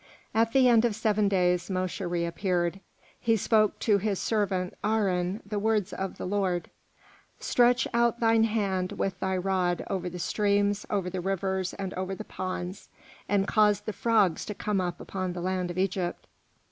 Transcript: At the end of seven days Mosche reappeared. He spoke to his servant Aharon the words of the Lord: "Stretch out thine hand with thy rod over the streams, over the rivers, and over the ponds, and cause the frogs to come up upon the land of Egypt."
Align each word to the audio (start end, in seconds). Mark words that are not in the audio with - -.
At 0.33 0.51
the 0.51 0.67
end 0.67 0.83
of 0.83 0.95
seven 0.95 1.27
days 1.29 1.69
Mosche 1.69 2.01
reappeared. 2.01 2.79
He 3.19 3.37
spoke 3.37 3.77
to 3.81 3.99
his 3.99 4.17
servant 4.17 4.73
Aharon 4.83 5.41
the 5.45 5.59
words 5.59 5.93
of 5.93 6.17
the 6.17 6.25
Lord: 6.25 6.71
"Stretch 7.39 7.87
out 7.93 8.19
thine 8.19 8.45
hand 8.45 8.93
with 8.93 9.19
thy 9.19 9.37
rod 9.37 9.85
over 9.91 10.09
the 10.09 10.17
streams, 10.17 10.87
over 10.89 11.07
the 11.07 11.21
rivers, 11.21 11.75
and 11.75 11.93
over 11.93 12.15
the 12.15 12.23
ponds, 12.23 12.89
and 13.29 13.47
cause 13.47 13.81
the 13.81 13.93
frogs 13.93 14.43
to 14.45 14.55
come 14.55 14.81
up 14.81 14.99
upon 14.99 15.33
the 15.33 15.39
land 15.41 15.69
of 15.69 15.77
Egypt." 15.77 16.25